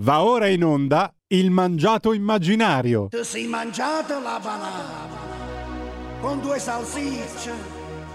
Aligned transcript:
Va 0.00 0.22
ora 0.22 0.46
in 0.46 0.64
onda 0.64 1.12
il 1.26 1.50
mangiato 1.50 2.14
immaginario. 2.14 3.08
Ti 3.10 3.22
sei 3.22 3.46
mangiata 3.46 4.18
la 4.18 4.40
banana 4.42 5.18
con 6.22 6.40
due 6.40 6.58
salsicce 6.58 7.52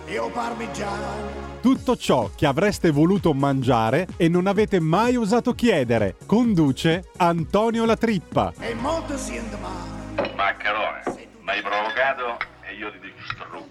e 0.06 0.18
o 0.18 0.32
parmigiano. 0.32 1.60
Tutto 1.62 1.96
ciò 1.96 2.32
che 2.36 2.48
avreste 2.48 2.90
voluto 2.90 3.34
mangiare 3.34 4.08
e 4.18 4.28
non 4.28 4.48
avete 4.48 4.79
mai 4.79 5.16
osato 5.16 5.54
chiedere. 5.54 6.16
Conduce 6.26 7.12
Antonio 7.18 7.86
La 7.86 7.96
Trippa. 7.96 8.52
E 8.58 8.74
molto 8.74 9.15
siente 9.15 9.56
male. 9.58 10.33
Maccherone, 10.33 11.04
mi 11.42 11.49
hai 11.52 11.62
provocato 11.62 12.54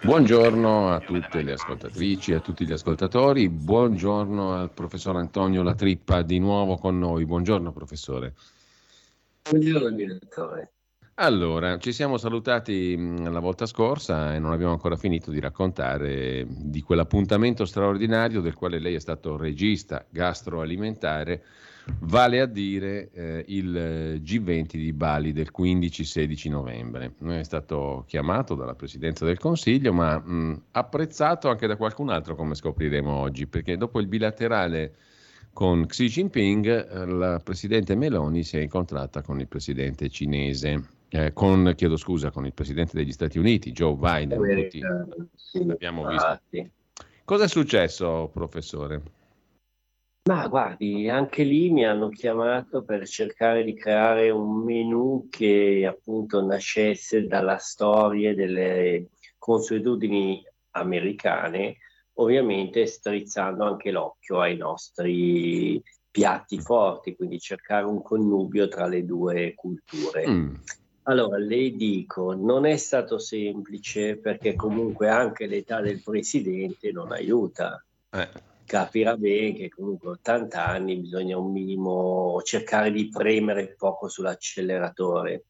Buongiorno 0.03 0.91
a 0.91 1.01
tutte 1.01 1.43
le 1.43 1.53
ascoltatrici 1.53 2.33
e 2.33 2.37
a 2.37 2.41
tutti 2.41 2.67
gli 2.67 2.73
ascoltatori, 2.73 3.49
buongiorno 3.49 4.55
al 4.55 4.71
professor 4.71 5.17
Antonio 5.17 5.63
La 5.63 5.75
Trippa 5.75 6.23
di 6.23 6.39
nuovo 6.39 6.77
con 6.77 6.99
noi. 6.99 7.25
Buongiorno 7.25 7.73
professore. 7.73 8.35
Buongiorno 9.51 9.91
direttore. 9.91 10.73
Allora, 11.17 11.79
ci 11.79 11.93
siamo 11.93 12.17
salutati 12.17 12.97
la 13.23 13.39
volta 13.39 13.67
scorsa 13.67 14.35
e 14.35 14.41
non 14.41 14.51
abbiamo 14.51 14.73
ancora 14.73 14.97
finito 14.97 15.31
di 15.31 15.39
raccontare 15.39 16.45
di 16.49 16.83
quell'appuntamento 16.83 17.65
straordinario 17.65 18.41
del 18.41 18.55
quale 18.55 18.81
lei 18.81 18.95
è 18.95 19.01
stato 19.01 19.37
regista 19.37 20.05
gastroalimentare, 20.11 21.45
vale 22.01 22.41
a 22.41 22.47
dire 22.47 23.11
eh, 23.13 23.45
il 23.49 23.77
eh, 23.77 24.21
G20 24.23 24.77
di 24.77 24.93
Bali 24.93 25.33
del 25.33 25.51
15-16 25.57 26.51
novembre. 26.51 27.15
È 27.27 27.43
stato 27.43 28.05
chiamato 28.07 28.55
dalla 28.55 28.75
Presidenza 28.75 29.25
del 29.25 29.39
Consiglio, 29.39 29.93
ma 29.93 30.19
mh, 30.19 30.63
apprezzato 30.73 31.49
anche 31.49 31.67
da 31.67 31.77
qualcun 31.77 32.11
altro, 32.11 32.35
come 32.35 32.55
scopriremo 32.55 33.13
oggi, 33.13 33.47
perché 33.47 33.77
dopo 33.77 34.01
il 34.01 34.07
bilaterale 34.07 34.95
con 35.53 35.87
Xi 35.87 36.07
Jinping, 36.09 36.67
eh, 36.67 37.07
la 37.07 37.41
Presidente 37.43 37.95
Meloni 37.95 38.43
si 38.43 38.57
è 38.57 38.61
incontrata 38.61 39.23
con 39.23 39.41
il 39.41 39.49
Presidente 39.49 40.09
cinese 40.09 40.83
eh, 41.15 41.33
con, 41.33 41.75
chiedo 41.77 41.97
scusa, 41.97 42.31
con 42.31 42.45
il 42.45 42.53
Presidente 42.53 42.97
degli 42.97 43.13
Stati 43.13 43.39
Uniti, 43.39 43.71
Joe 43.71 43.95
Biden, 43.95 44.37
tutti 44.37 44.81
Sì, 45.37 45.65
l'abbiamo 45.65 46.07
visto. 46.09 46.41
Cosa 47.25 47.45
è 47.45 47.49
successo, 47.49 48.29
professore? 48.33 49.01
Ma 50.27 50.49
guardi, 50.49 51.07
anche 51.11 51.43
lì 51.43 51.71
mi 51.71 51.85
hanno 51.85 52.09
chiamato 52.09 52.83
per 52.83 53.07
cercare 53.07 53.63
di 53.63 53.75
creare 53.75 54.31
un 54.31 54.65
menù 54.65 55.27
che 55.29 55.85
appunto 55.87 56.43
nascesse 56.43 57.27
dalla 57.27 57.59
storia 57.59 58.35
delle 58.35 59.11
consuetudini 59.37 60.43
americane, 60.71 61.77
ovviamente 62.15 62.87
strizzando 62.87 63.65
anche 63.65 63.91
l'occhio 63.91 64.41
ai 64.41 64.57
nostri 64.57 65.83
piatti 66.11 66.59
forti, 66.59 67.15
quindi 67.15 67.39
cercare 67.39 67.85
un 67.85 68.01
connubio 68.01 68.67
tra 68.69 68.87
le 68.87 69.05
due 69.05 69.53
culture. 69.55 70.27
Mm, 70.27 70.55
Allora, 71.03 71.37
le 71.37 71.71
dico, 71.73 72.35
non 72.35 72.65
è 72.65 72.79
stato 72.79 73.19
semplice 73.19 74.17
perché 74.17 74.55
comunque 74.55 75.11
anche 75.11 75.45
l'età 75.45 75.83
del 75.83 76.01
presidente 76.03 76.93
non 76.93 77.13
aiuta. 77.13 77.85
eh, 78.13 78.29
Capirà 78.67 79.17
bene 79.17 79.53
che 79.53 79.69
comunque 79.69 80.09
a 80.09 80.13
80 80.13 80.67
anni 80.67 80.97
bisogna 80.97 81.37
un 81.37 81.53
minimo 81.53 82.41
cercare 82.43 82.91
di 82.91 83.09
premere 83.09 83.75
poco 83.77 84.09
sull'acceleratore. 84.09 85.45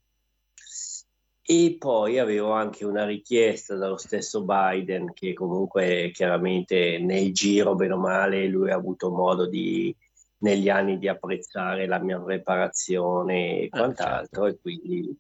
E 1.47 1.77
poi 1.79 2.19
avevo 2.19 2.53
anche 2.53 2.85
una 2.87 3.05
richiesta 3.05 3.77
dallo 3.77 3.99
stesso 3.99 4.45
Biden, 4.45 5.13
che 5.13 5.35
comunque 5.35 6.11
chiaramente 6.13 6.99
nel 6.99 7.33
giro, 7.33 7.75
bene 7.75 7.93
o 7.93 7.99
male, 7.99 8.47
lui 8.47 8.71
ha 8.71 8.77
avuto 8.77 9.11
modo 9.11 9.47
di, 9.47 9.95
negli 10.39 10.71
anni 10.71 10.99
di 10.99 11.07
apprezzare 11.07 11.87
la 11.87 11.99
mia 11.99 12.19
preparazione 12.19 13.61
e 13.61 13.69
quant'altro, 13.69 14.47
e 14.47 14.59
quindi, 14.59 15.15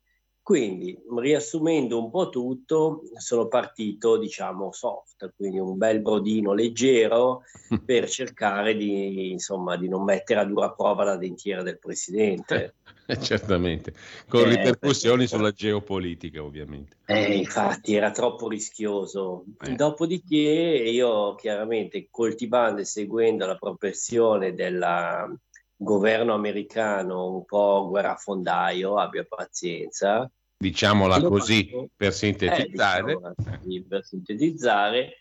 quindi 0.44 0.94
riassumendo 1.16 1.98
un 1.98 2.10
po' 2.10 2.28
tutto, 2.28 3.00
sono 3.16 3.48
partito, 3.48 4.18
diciamo, 4.18 4.72
soft, 4.72 5.32
quindi 5.34 5.58
un 5.58 5.78
bel 5.78 6.02
brodino 6.02 6.52
leggero 6.52 7.44
per 7.82 8.10
cercare 8.10 8.76
di, 8.76 9.30
insomma, 9.30 9.78
di 9.78 9.88
non 9.88 10.04
mettere 10.04 10.40
a 10.40 10.44
dura 10.44 10.70
prova 10.70 11.02
la 11.02 11.16
dentiera 11.16 11.62
del 11.62 11.78
presidente. 11.78 12.74
eh, 13.06 13.18
certamente, 13.18 13.94
con 14.28 14.42
Eh, 14.42 14.50
ripercussioni 14.50 15.20
perché- 15.24 15.34
sulla 15.34 15.50
geopolitica, 15.50 16.42
ovviamente. 16.42 16.98
Eh, 17.06 17.38
infatti 17.38 17.94
era 17.94 18.10
troppo 18.10 18.46
rischioso. 18.46 19.46
Eh. 19.62 19.72
Dopodiché 19.72 20.36
io 20.36 21.36
chiaramente 21.36 22.08
coltivando 22.10 22.82
e 22.82 22.84
seguendo 22.84 23.46
la 23.46 23.56
professione 23.56 24.52
del 24.52 25.38
governo 25.76 26.34
americano 26.34 27.28
un 27.34 27.44
po' 27.44 27.86
guerrafondaio, 27.88 28.96
abbia 28.96 29.24
pazienza. 29.28 30.30
Diciamola 30.56 31.20
così, 31.22 31.64
fatto- 31.70 31.88
per 31.96 32.08
Eh, 32.08 32.12
sintetizzare. 32.12 33.02
diciamola 33.04 33.34
così, 33.60 33.84
per 33.86 34.04
sintetizzare, 34.04 35.12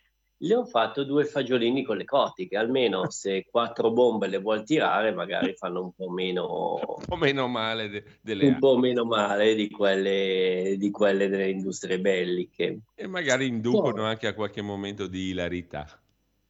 le 0.44 0.56
ho 0.56 0.66
fatto 0.66 1.04
due 1.06 1.26
fagiolini 1.26 1.84
con 1.84 1.98
le 1.98 2.06
cotti, 2.06 2.48
che 2.48 2.58
almeno 2.58 3.10
se 3.10 3.46
quattro 3.50 3.92
bombe 3.92 4.28
le 4.28 4.40
vuol 4.40 4.64
tirare, 4.64 5.14
magari 5.14 5.54
fanno 5.56 5.82
un 5.84 5.92
po' 5.94 6.10
meno, 6.10 6.76
Un 7.00 7.06
po' 7.08 7.16
meno 7.16 7.48
male 7.48 7.90
de- 7.90 8.04
delle 8.22 8.48
un 8.48 8.60
po' 8.60 8.78
meno 8.78 9.06
male 9.06 9.56
di 9.56 9.70
quelle, 9.70 10.76
di 10.78 10.92
quelle 10.92 11.30
delle 11.30 11.50
industrie 11.50 12.00
belliche. 12.00 12.80
e 12.94 13.08
magari 13.08 13.48
inducono 13.48 13.94
Poi- 14.02 14.06
anche 14.06 14.28
a 14.28 14.34
qualche 14.34 14.62
momento 14.62 15.08
di 15.08 15.30
ilarità. 15.30 15.88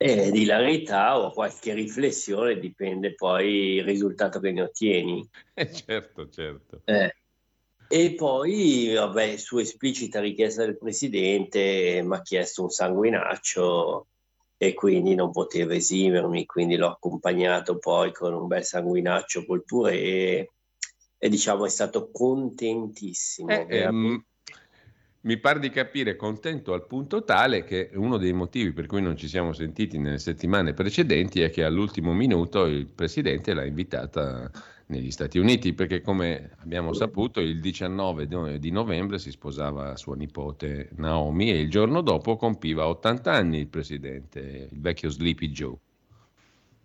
E 0.05 0.31
di 0.31 0.41
ilarità 0.41 1.17
o 1.17 1.31
qualche 1.31 1.73
riflessione, 1.73 2.59
dipende 2.59 3.13
poi 3.15 3.75
il 3.75 3.85
risultato 3.85 4.41
che 4.41 4.51
ne 4.51 4.61
ottieni. 4.63 5.27
Eh, 5.55 5.71
certo, 5.71 6.29
certo. 6.29 6.81
Eh. 6.85 7.15
E 7.87 8.15
poi, 8.15 8.91
vabbè, 8.93 9.37
su 9.37 9.59
esplicita 9.59 10.19
richiesta 10.19 10.65
del 10.65 10.77
presidente, 10.77 12.01
mi 12.03 12.15
ha 12.15 12.21
chiesto 12.21 12.63
un 12.63 12.69
sanguinaccio 12.69 14.07
e 14.57 14.73
quindi 14.73 15.13
non 15.13 15.31
potevo 15.31 15.73
esimermi, 15.73 16.45
quindi 16.45 16.75
l'ho 16.75 16.89
accompagnato 16.89 17.77
poi 17.77 18.11
con 18.11 18.33
un 18.33 18.47
bel 18.47 18.63
sanguinaccio 18.63 19.45
col 19.45 19.63
purè 19.63 19.93
e, 19.93 21.29
diciamo 21.29 21.65
è 21.65 21.69
stato 21.69 22.09
contentissimo. 22.11 23.49
Eh, 23.49 23.67
ehm, 23.69 24.25
mi 25.23 25.37
pare 25.37 25.59
di 25.59 25.69
capire 25.69 26.15
contento 26.15 26.73
al 26.73 26.85
punto 26.85 27.23
tale 27.23 27.63
che 27.63 27.91
uno 27.93 28.17
dei 28.17 28.33
motivi 28.33 28.73
per 28.73 28.87
cui 28.87 29.01
non 29.01 29.15
ci 29.15 29.27
siamo 29.27 29.53
sentiti 29.53 29.97
nelle 29.97 30.19
settimane 30.19 30.73
precedenti 30.73 31.41
è 31.41 31.49
che 31.49 31.63
all'ultimo 31.63 32.13
minuto 32.13 32.65
il 32.65 32.87
presidente 32.87 33.53
l'ha 33.53 33.63
invitata 33.63 34.51
negli 34.87 35.11
Stati 35.11 35.39
Uniti 35.39 35.73
perché 35.73 36.01
come 36.01 36.51
abbiamo 36.57 36.91
saputo 36.93 37.39
il 37.39 37.61
19 37.61 38.27
do- 38.27 38.57
di 38.57 38.69
novembre 38.69 39.17
si 39.17 39.31
sposava 39.31 39.95
sua 39.95 40.15
nipote 40.15 40.89
Naomi 40.97 41.51
e 41.51 41.59
il 41.59 41.69
giorno 41.69 42.01
dopo 42.01 42.35
compiva 42.35 42.87
80 42.87 43.31
anni 43.31 43.59
il 43.59 43.67
presidente, 43.67 44.67
il 44.71 44.79
vecchio 44.81 45.09
Sleepy 45.09 45.49
Joe. 45.51 45.77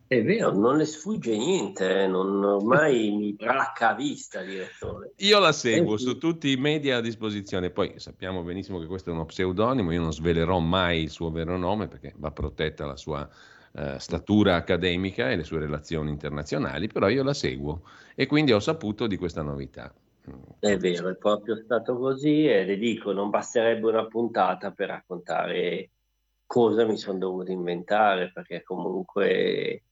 È 0.08 0.22
vero, 0.22 0.56
non 0.56 0.78
le 0.78 0.86
sfugge 0.86 1.36
niente, 1.36 2.04
eh, 2.04 2.06
non 2.06 2.42
ormai 2.42 3.10
mi 3.10 3.34
bracca 3.34 3.91
a 3.91 3.94
vista, 3.94 4.41
direttore. 4.41 5.12
Io 5.16 5.38
la 5.38 5.52
seguo 5.52 5.96
Eh 5.96 5.98
sì. 5.98 6.04
su 6.04 6.16
tutti 6.16 6.50
i 6.50 6.56
media 6.56 6.96
a 6.96 7.00
disposizione, 7.02 7.69
poi 7.69 7.92
sappiamo 7.96 8.42
benissimo 8.42 8.78
che 8.78 8.86
questo 8.86 9.10
è 9.10 9.12
uno 9.12 9.26
pseudonimo, 9.26 9.92
io 9.92 10.00
non 10.00 10.14
svelerò 10.14 10.60
mai 10.60 11.02
il 11.02 11.10
suo 11.10 11.30
vero 11.30 11.58
nome 11.58 11.88
perché 11.88 12.14
va 12.16 12.30
protetta 12.30 12.86
la 12.86 12.96
sua 12.96 13.28
eh, 13.74 13.96
statura 13.98 14.54
accademica 14.54 15.30
e 15.30 15.36
le 15.36 15.44
sue 15.44 15.58
relazioni 15.58 16.08
internazionali, 16.08 16.86
però 16.86 17.10
io 17.10 17.22
la 17.22 17.34
seguo 17.34 17.82
e 18.14 18.25
quindi 18.25 18.52
ho 18.52 18.60
saputo 18.60 19.06
di 19.06 19.19
questa 19.19 19.42
novità. 19.42 19.92
È 20.58 20.75
vero, 20.78 21.10
è 21.10 21.16
proprio 21.16 21.56
stato 21.56 21.98
così 21.98 22.46
e 22.46 22.64
le 22.64 22.78
dico, 22.78 23.12
non 23.12 23.28
basterebbe 23.28 23.86
una 23.86 24.06
puntata 24.06 24.70
per 24.70 24.88
raccontare 24.88 25.90
cosa 26.46 26.86
mi 26.86 26.96
sono 26.96 27.19
dovuto 27.19 27.50
inventare, 27.50 28.30
perché 28.32 28.62
comunque 28.62 29.82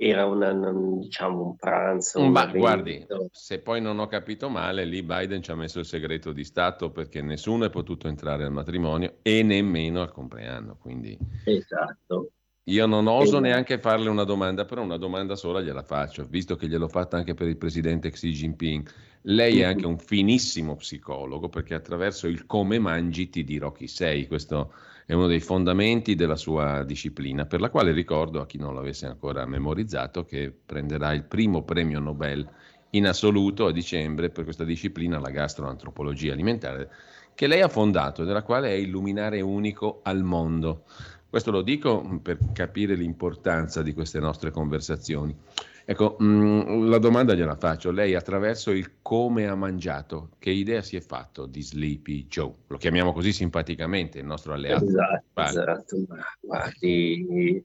era 0.00 0.26
una, 0.26 0.52
non- 0.52 1.00
diciamo, 1.00 1.42
un 1.42 1.56
pranzo, 1.56 2.20
un 2.20 2.30
Ma 2.30 2.46
guardi, 2.46 2.94
evento. 2.94 3.28
se 3.32 3.58
poi 3.58 3.80
non 3.80 3.98
ho 3.98 4.06
capito 4.06 4.48
male, 4.48 4.84
lì 4.84 5.02
Biden 5.02 5.42
ci 5.42 5.50
ha 5.50 5.56
messo 5.56 5.80
il 5.80 5.86
segreto 5.86 6.32
di 6.32 6.44
Stato 6.44 6.92
perché 6.92 7.20
nessuno 7.20 7.64
è 7.64 7.70
potuto 7.70 8.06
entrare 8.06 8.44
al 8.44 8.52
matrimonio 8.52 9.16
e 9.22 9.42
nemmeno 9.42 10.00
al 10.00 10.12
compleanno, 10.12 10.76
quindi 10.80 11.18
Esatto. 11.44 12.30
Io 12.68 12.84
non 12.84 13.06
oso 13.06 13.38
neanche 13.38 13.78
farle 13.78 14.10
una 14.10 14.24
domanda, 14.24 14.66
però 14.66 14.82
una 14.82 14.98
domanda 14.98 15.36
sola 15.36 15.62
gliela 15.62 15.82
faccio, 15.82 16.26
visto 16.28 16.54
che 16.54 16.68
gliel'ho 16.68 16.88
fatta 16.88 17.16
anche 17.16 17.32
per 17.32 17.48
il 17.48 17.56
presidente 17.56 18.10
Xi 18.10 18.30
Jinping. 18.30 18.86
Lei 19.22 19.60
è 19.60 19.64
anche 19.64 19.86
un 19.86 19.96
finissimo 19.96 20.76
psicologo 20.76 21.48
perché 21.48 21.72
attraverso 21.72 22.26
il 22.26 22.44
come 22.44 22.78
mangi 22.78 23.30
ti 23.30 23.42
dirò 23.42 23.72
chi 23.72 23.86
sei. 23.86 24.26
Questo 24.26 24.74
è 25.06 25.14
uno 25.14 25.26
dei 25.26 25.40
fondamenti 25.40 26.14
della 26.14 26.36
sua 26.36 26.84
disciplina, 26.84 27.46
per 27.46 27.60
la 27.60 27.70
quale 27.70 27.92
ricordo 27.92 28.42
a 28.42 28.46
chi 28.46 28.58
non 28.58 28.74
l'avesse 28.74 29.06
ancora 29.06 29.46
memorizzato 29.46 30.26
che 30.26 30.52
prenderà 30.64 31.14
il 31.14 31.24
primo 31.24 31.62
premio 31.62 32.00
Nobel 32.00 32.46
in 32.90 33.06
assoluto 33.06 33.64
a 33.64 33.72
dicembre 33.72 34.28
per 34.28 34.44
questa 34.44 34.64
disciplina, 34.64 35.18
la 35.18 35.30
gastroantropologia 35.30 36.34
alimentare, 36.34 36.90
che 37.34 37.46
lei 37.46 37.62
ha 37.62 37.68
fondato 37.68 38.22
e 38.22 38.24
della 38.26 38.42
quale 38.42 38.68
è 38.68 38.72
il 38.72 38.90
luminare 38.90 39.40
unico 39.40 40.00
al 40.02 40.22
mondo. 40.22 40.84
Questo 41.30 41.50
lo 41.50 41.62
dico 41.62 42.20
per 42.22 42.38
capire 42.52 42.94
l'importanza 42.94 43.82
di 43.82 43.92
queste 43.92 44.18
nostre 44.18 44.50
conversazioni. 44.50 45.36
Ecco, 45.84 46.16
mh, 46.18 46.24
mm, 46.24 46.88
la 46.88 46.98
domanda 46.98 47.34
gliela 47.34 47.56
faccio. 47.56 47.90
Lei 47.90 48.14
attraverso 48.14 48.70
il 48.70 49.00
come 49.00 49.46
ha 49.46 49.54
mangiato, 49.54 50.30
che 50.38 50.50
idea 50.50 50.82
si 50.82 50.96
è 50.96 51.00
fatto 51.00 51.46
di 51.46 51.62
Sleepy 51.62 52.26
Joe? 52.26 52.52
Lo 52.66 52.76
chiamiamo 52.76 53.12
così 53.12 53.32
simpaticamente, 53.32 54.18
il 54.18 54.26
nostro 54.26 54.52
alleato. 54.52 54.84
Esatto, 54.84 55.32
esatto. 55.34 55.96
guardi, 56.40 57.64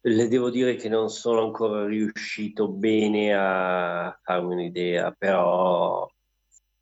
le 0.00 0.28
devo 0.28 0.50
dire 0.50 0.76
che 0.76 0.88
non 0.88 1.08
sono 1.10 1.42
ancora 1.42 1.86
riuscito 1.86 2.68
bene 2.68 3.34
a 3.34 4.18
farmi 4.22 4.52
un'idea, 4.52 5.10
però 5.10 6.06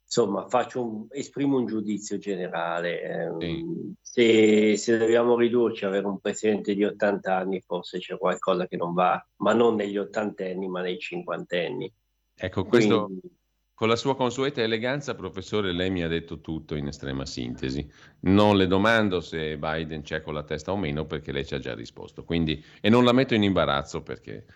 insomma, 0.09 0.47
un, 0.75 1.07
esprimo 1.11 1.59
un 1.59 1.67
giudizio 1.67 2.17
generale. 2.19 3.37
Sì. 3.39 3.47
Ehm, 3.47 3.95
se, 4.01 4.77
se, 4.77 4.97
dobbiamo 4.97 5.37
ridurci 5.37 5.85
a 5.85 5.89
avere 5.89 6.07
un 6.07 6.19
presidente 6.19 6.75
di 6.75 6.83
80 6.83 7.37
anni, 7.37 7.61
forse 7.61 7.99
c'è 7.99 8.17
qualcosa 8.17 8.67
che 8.67 8.77
non 8.77 8.95
va, 8.95 9.25
ma 9.37 9.53
non 9.53 9.75
negli 9.75 9.99
ottantenni, 9.99 10.67
ma 10.67 10.81
nei 10.81 10.99
cinquantenni. 10.99 11.93
Ecco, 12.35 12.65
questo 12.65 13.05
Quindi... 13.05 13.37
con 13.75 13.89
la 13.89 13.97
sua 13.97 14.17
consueta 14.17 14.63
eleganza, 14.63 15.15
professore, 15.15 15.73
lei 15.73 15.91
mi 15.91 16.03
ha 16.03 16.09
detto 16.09 16.41
tutto 16.41 16.75
in 16.75 16.87
estrema 16.87 17.27
sintesi. 17.27 17.87
Non 18.21 18.57
le 18.57 18.67
domando 18.67 19.21
se 19.21 19.59
Biden 19.59 20.03
c'è 20.03 20.23
con 20.23 20.33
la 20.33 20.43
testa 20.43 20.73
o 20.73 20.77
meno, 20.79 21.05
perché 21.05 21.33
lei 21.33 21.45
ci 21.45 21.55
ha 21.55 21.59
già 21.59 21.75
risposto. 21.75 22.25
Quindi, 22.25 22.65
e 22.81 22.89
non 22.89 23.05
la 23.05 23.13
metto 23.13 23.35
in 23.35 23.43
imbarazzo 23.43 24.03
perché. 24.03 24.47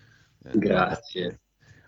Eh, 0.44 0.58
Grazie. 0.58 1.40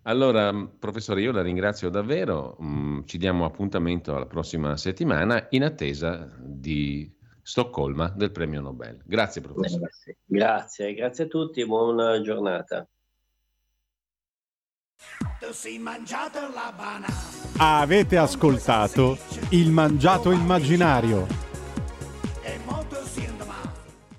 Allora, 0.07 0.53
professore, 0.79 1.23
io 1.23 1.33
la 1.33 1.43
ringrazio 1.43 1.89
davvero, 1.89 2.59
mm, 2.61 3.01
ci 3.05 3.17
diamo 3.17 3.47
appuntamento 3.47 4.15
alla 4.15 4.27
prossima 4.27 4.77
settimana 4.77 5.47
in 5.51 5.65
attesa 5.65 6.31
di 6.39 7.11
Stoccolma 7.43 8.09
del 8.09 8.31
premio 8.31 8.61
Nobel. 8.61 9.03
Grazie 9.05 9.41
professore. 9.41 9.91
Grazie, 10.25 10.95
grazie 10.95 11.25
a 11.25 11.27
tutti 11.27 11.61
e 11.61 11.67
buona 11.67 12.21
giornata. 12.21 12.87
Avete 17.59 18.17
ascoltato 18.17 19.19
Il 19.51 19.71
Mangiato 19.71 20.31
Immaginario 20.33 21.44